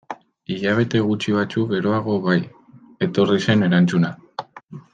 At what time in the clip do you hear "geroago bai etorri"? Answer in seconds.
1.75-3.39